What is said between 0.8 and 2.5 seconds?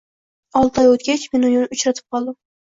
oy o‘tgach, men uni uchratib qoldim.